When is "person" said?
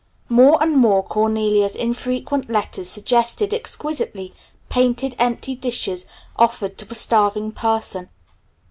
7.51-8.09